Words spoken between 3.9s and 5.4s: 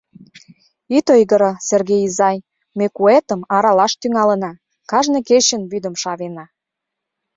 тӱҥалына, кажне